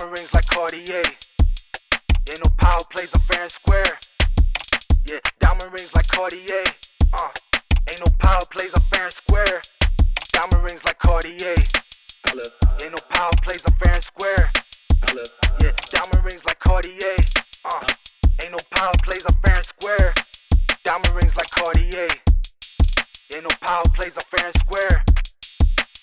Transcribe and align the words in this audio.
diamond 0.00 0.16
rings 0.16 0.32
like 0.32 0.46
Cartier. 0.48 1.04
Ain't 2.32 2.40
no 2.40 2.50
power 2.56 2.80
plays 2.90 3.12
are 3.12 3.20
fair 3.20 3.42
and 3.42 3.52
square. 3.52 3.92
Yeah, 5.04 5.20
diamond 5.40 5.72
rings 5.72 5.94
like 5.94 6.08
Cartier. 6.08 6.64
Uh, 7.12 7.28
ain't 7.84 8.00
no 8.00 8.08
power 8.20 8.40
plays 8.50 8.72
are 8.72 8.80
fair 8.80 9.04
and 9.04 9.12
square. 9.12 9.60
Diamond 10.32 10.64
rings 10.64 10.84
like 10.86 10.98
Cartier. 11.00 11.52
Ain't 12.80 12.92
no 12.96 13.02
power 13.12 13.30
plays 13.44 13.60
are 13.66 13.76
fair 13.76 13.94
and 13.94 14.02
square. 14.02 14.48
Yeah, 15.60 15.76
diamond 15.92 16.24
rings 16.24 16.44
like 16.46 16.58
Cartier. 16.60 17.16
Uh, 17.68 17.84
ain't 18.40 18.52
no 18.52 18.58
power 18.70 18.96
plays 19.04 19.26
are 19.26 19.36
fair 19.44 19.56
and 19.56 19.66
square. 19.66 20.14
Diamond 20.84 21.12
rings 21.12 21.36
like 21.36 21.50
Cartier. 21.50 22.08
Ain't 23.36 23.44
no 23.44 23.52
power 23.60 23.84
plays 23.92 24.16
are 24.16 24.28
fair 24.32 24.46
and 24.48 24.56
square. 24.56 25.04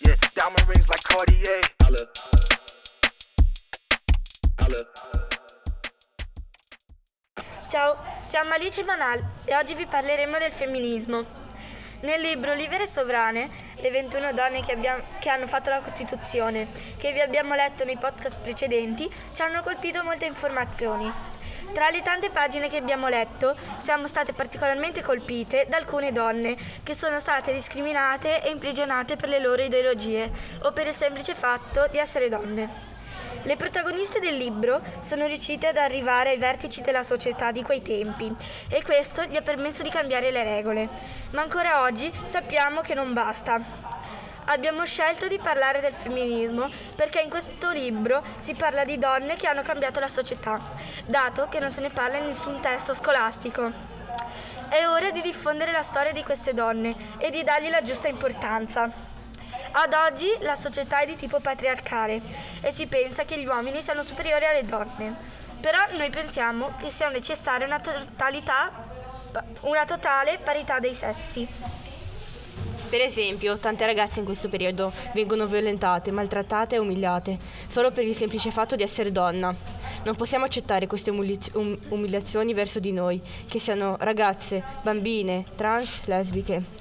Yeah, 0.00 0.16
diamond 0.32 0.64
rings 0.68 0.88
like 0.88 1.04
Cartier. 1.04 1.71
Ciao, 7.72 7.96
siamo 8.28 8.52
Alice 8.52 8.84
Manal 8.84 9.18
e 9.46 9.56
oggi 9.56 9.72
vi 9.72 9.86
parleremo 9.86 10.36
del 10.36 10.52
femminismo. 10.52 11.24
Nel 12.00 12.20
libro 12.20 12.52
Libere 12.52 12.82
e 12.82 12.86
Sovrane, 12.86 13.48
le 13.76 13.90
21 13.90 14.34
donne 14.34 14.62
che, 14.62 14.72
abbiamo- 14.72 15.02
che 15.18 15.30
hanno 15.30 15.46
fatto 15.46 15.70
la 15.70 15.80
Costituzione, 15.80 16.68
che 16.98 17.14
vi 17.14 17.20
abbiamo 17.22 17.54
letto 17.54 17.84
nei 17.84 17.96
podcast 17.96 18.36
precedenti, 18.42 19.10
ci 19.32 19.40
hanno 19.40 19.62
colpito 19.62 20.04
molte 20.04 20.26
informazioni. 20.26 21.10
Tra 21.72 21.88
le 21.88 22.02
tante 22.02 22.28
pagine 22.28 22.68
che 22.68 22.76
abbiamo 22.76 23.08
letto, 23.08 23.56
siamo 23.78 24.06
state 24.06 24.34
particolarmente 24.34 25.00
colpite 25.00 25.64
da 25.66 25.78
alcune 25.78 26.12
donne 26.12 26.54
che 26.82 26.92
sono 26.92 27.18
state 27.20 27.54
discriminate 27.54 28.42
e 28.42 28.50
imprigionate 28.50 29.16
per 29.16 29.30
le 29.30 29.38
loro 29.38 29.62
ideologie 29.62 30.30
o 30.64 30.72
per 30.72 30.88
il 30.88 30.92
semplice 30.92 31.34
fatto 31.34 31.88
di 31.90 31.96
essere 31.96 32.28
donne. 32.28 32.91
Le 33.42 33.56
protagoniste 33.56 34.20
del 34.20 34.36
libro 34.36 34.80
sono 35.00 35.26
riuscite 35.26 35.66
ad 35.68 35.76
arrivare 35.76 36.30
ai 36.30 36.36
vertici 36.36 36.80
della 36.82 37.02
società 37.02 37.50
di 37.50 37.62
quei 37.62 37.82
tempi 37.82 38.32
e 38.68 38.82
questo 38.82 39.24
gli 39.24 39.36
ha 39.36 39.42
permesso 39.42 39.82
di 39.82 39.88
cambiare 39.88 40.30
le 40.30 40.44
regole. 40.44 40.88
Ma 41.30 41.42
ancora 41.42 41.82
oggi 41.82 42.12
sappiamo 42.24 42.80
che 42.82 42.94
non 42.94 43.12
basta. 43.12 43.60
Abbiamo 44.46 44.84
scelto 44.84 45.28
di 45.28 45.38
parlare 45.38 45.80
del 45.80 45.92
femminismo 45.92 46.68
perché 46.96 47.20
in 47.20 47.30
questo 47.30 47.70
libro 47.70 48.22
si 48.38 48.54
parla 48.54 48.84
di 48.84 48.98
donne 48.98 49.36
che 49.36 49.46
hanno 49.46 49.62
cambiato 49.62 50.00
la 50.00 50.08
società, 50.08 50.60
dato 51.06 51.48
che 51.48 51.60
non 51.60 51.70
se 51.70 51.80
ne 51.80 51.90
parla 51.90 52.18
in 52.18 52.26
nessun 52.26 52.60
testo 52.60 52.94
scolastico. 52.94 53.70
È 54.68 54.86
ora 54.86 55.10
di 55.10 55.20
diffondere 55.20 55.70
la 55.70 55.82
storia 55.82 56.12
di 56.12 56.22
queste 56.22 56.54
donne 56.54 56.94
e 57.18 57.30
di 57.30 57.44
dargli 57.44 57.68
la 57.68 57.82
giusta 57.82 58.08
importanza. 58.08 59.11
Ad 59.74 59.94
oggi 59.94 60.26
la 60.40 60.54
società 60.54 61.00
è 61.00 61.06
di 61.06 61.16
tipo 61.16 61.40
patriarcale 61.40 62.20
e 62.60 62.70
si 62.72 62.86
pensa 62.86 63.24
che 63.24 63.40
gli 63.40 63.46
uomini 63.46 63.80
siano 63.80 64.02
superiori 64.02 64.44
alle 64.44 64.66
donne. 64.66 65.14
Però 65.60 65.78
noi 65.96 66.10
pensiamo 66.10 66.74
che 66.78 66.90
sia 66.90 67.08
necessaria 67.08 67.66
una, 67.66 67.80
una 69.62 69.84
totale 69.86 70.38
parità 70.44 70.78
dei 70.78 70.92
sessi. 70.92 71.48
Per 72.90 73.00
esempio, 73.00 73.56
tante 73.56 73.86
ragazze 73.86 74.18
in 74.18 74.26
questo 74.26 74.50
periodo 74.50 74.92
vengono 75.14 75.46
violentate, 75.46 76.10
maltrattate 76.10 76.74
e 76.74 76.78
umiliate 76.78 77.38
solo 77.68 77.90
per 77.92 78.04
il 78.04 78.14
semplice 78.14 78.50
fatto 78.50 78.76
di 78.76 78.82
essere 78.82 79.10
donna. 79.10 79.54
Non 80.04 80.16
possiamo 80.16 80.44
accettare 80.44 80.86
queste 80.86 81.08
um- 81.08 81.78
umiliazioni 81.88 82.52
verso 82.52 82.78
di 82.78 82.92
noi, 82.92 83.22
che 83.48 83.58
siano 83.58 83.96
ragazze, 84.00 84.62
bambine, 84.82 85.46
trans, 85.56 86.02
lesbiche. 86.04 86.80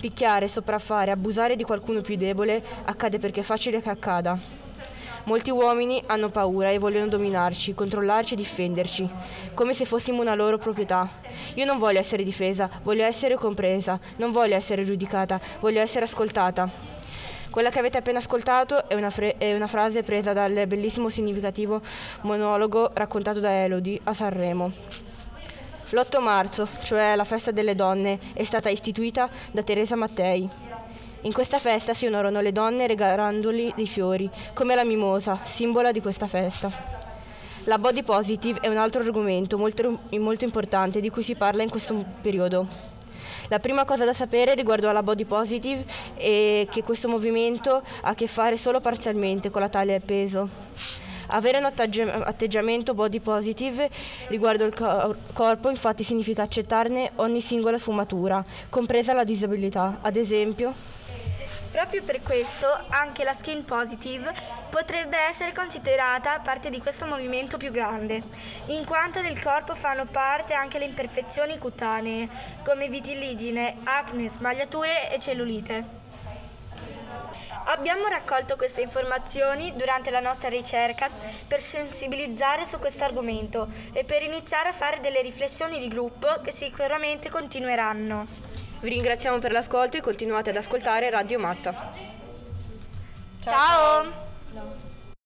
Picchiare, 0.00 0.48
sopraffare, 0.48 1.10
abusare 1.10 1.56
di 1.56 1.62
qualcuno 1.62 2.00
più 2.00 2.16
debole 2.16 2.64
accade 2.84 3.18
perché 3.18 3.40
è 3.40 3.44
facile 3.44 3.82
che 3.82 3.90
accada. 3.90 4.38
Molti 5.24 5.50
uomini 5.50 6.02
hanno 6.06 6.30
paura 6.30 6.70
e 6.70 6.78
vogliono 6.78 7.06
dominarci, 7.06 7.74
controllarci 7.74 8.32
e 8.32 8.36
difenderci, 8.38 9.08
come 9.52 9.74
se 9.74 9.84
fossimo 9.84 10.22
una 10.22 10.34
loro 10.34 10.56
proprietà. 10.56 11.06
Io 11.54 11.66
non 11.66 11.78
voglio 11.78 11.98
essere 11.98 12.24
difesa, 12.24 12.70
voglio 12.82 13.04
essere 13.04 13.34
compresa, 13.34 14.00
non 14.16 14.32
voglio 14.32 14.56
essere 14.56 14.86
giudicata, 14.86 15.38
voglio 15.60 15.80
essere 15.80 16.06
ascoltata. 16.06 16.68
Quella 17.50 17.68
che 17.68 17.78
avete 17.78 17.98
appena 17.98 18.20
ascoltato 18.20 18.88
è 18.88 18.94
una, 18.94 19.10
fre- 19.10 19.36
è 19.36 19.54
una 19.54 19.66
frase 19.66 20.02
presa 20.02 20.32
dal 20.32 20.66
bellissimo 20.66 21.10
significativo 21.10 21.82
monologo 22.22 22.90
raccontato 22.94 23.38
da 23.38 23.64
Elodie 23.64 24.00
a 24.04 24.14
Sanremo. 24.14 25.09
L'8 25.92 26.20
marzo, 26.20 26.68
cioè 26.84 27.16
la 27.16 27.24
festa 27.24 27.50
delle 27.50 27.74
donne, 27.74 28.20
è 28.32 28.44
stata 28.44 28.68
istituita 28.68 29.28
da 29.50 29.64
Teresa 29.64 29.96
Mattei. 29.96 30.48
In 31.22 31.32
questa 31.32 31.58
festa 31.58 31.94
si 31.94 32.06
onorano 32.06 32.40
le 32.40 32.52
donne 32.52 32.86
regalandoli 32.86 33.72
dei 33.74 33.88
fiori, 33.88 34.30
come 34.54 34.76
la 34.76 34.84
mimosa, 34.84 35.40
simbolo 35.44 35.90
di 35.90 36.00
questa 36.00 36.28
festa. 36.28 36.70
La 37.64 37.78
body 37.78 38.04
positive 38.04 38.60
è 38.60 38.68
un 38.68 38.76
altro 38.76 39.02
argomento 39.02 39.58
molto, 39.58 39.98
molto 40.10 40.44
importante 40.44 41.00
di 41.00 41.10
cui 41.10 41.24
si 41.24 41.34
parla 41.34 41.64
in 41.64 41.70
questo 41.70 42.04
periodo. 42.22 42.68
La 43.48 43.58
prima 43.58 43.84
cosa 43.84 44.04
da 44.04 44.14
sapere 44.14 44.54
riguardo 44.54 44.88
alla 44.88 45.02
body 45.02 45.24
positive 45.24 45.84
è 46.14 46.68
che 46.70 46.84
questo 46.84 47.08
movimento 47.08 47.82
ha 48.02 48.10
a 48.10 48.14
che 48.14 48.28
fare 48.28 48.56
solo 48.56 48.80
parzialmente 48.80 49.50
con 49.50 49.60
la 49.60 49.68
taglia 49.68 49.94
e 49.94 49.96
il 49.96 50.02
peso. 50.02 50.48
Avere 51.32 51.58
un 51.58 51.64
atteggi- 51.64 52.00
atteggiamento 52.00 52.94
body 52.94 53.20
positive 53.20 53.88
riguardo 54.28 54.64
il 54.64 54.74
cor- 54.74 55.16
corpo 55.32 55.68
infatti 55.68 56.02
significa 56.02 56.42
accettarne 56.42 57.12
ogni 57.16 57.40
singola 57.40 57.78
sfumatura, 57.78 58.44
compresa 58.68 59.12
la 59.12 59.24
disabilità. 59.24 59.98
Ad 60.00 60.16
esempio, 60.16 60.74
Proprio 61.70 62.02
per 62.02 62.20
questo 62.20 62.66
anche 62.88 63.22
la 63.22 63.32
skin 63.32 63.64
positive 63.64 64.34
potrebbe 64.68 65.16
essere 65.28 65.52
considerata 65.52 66.40
parte 66.42 66.68
di 66.68 66.80
questo 66.80 67.06
movimento 67.06 67.58
più 67.58 67.70
grande, 67.70 68.22
in 68.66 68.84
quanto 68.84 69.20
del 69.20 69.40
corpo 69.40 69.76
fanno 69.76 70.04
parte 70.04 70.52
anche 70.52 70.80
le 70.80 70.86
imperfezioni 70.86 71.58
cutanee, 71.58 72.28
come 72.64 72.88
vitiligine, 72.88 73.76
acne, 73.84 74.28
smagliature 74.28 75.12
e 75.12 75.20
cellulite. 75.20 75.98
Abbiamo 77.64 78.06
raccolto 78.06 78.56
queste 78.56 78.82
informazioni 78.82 79.72
durante 79.76 80.10
la 80.10 80.20
nostra 80.20 80.48
ricerca 80.48 81.08
per 81.46 81.60
sensibilizzare 81.60 82.64
su 82.64 82.78
questo 82.78 83.04
argomento 83.04 83.68
e 83.92 84.04
per 84.04 84.22
iniziare 84.22 84.68
a 84.68 84.72
fare 84.72 85.00
delle 85.00 85.22
riflessioni 85.22 85.78
di 85.78 85.88
gruppo 85.88 86.40
che 86.42 86.50
sicuramente 86.50 87.28
continueranno. 87.30 88.26
vi 88.80 88.88
ringraziamo 88.88 89.38
per 89.38 89.52
l'ascolto 89.52 89.96
e 89.96 90.00
continuate 90.00 90.50
ad 90.50 90.56
ascoltare 90.56 91.10
Radio 91.10 91.38
Matta. 91.38 91.92
Ciao! 93.42 94.88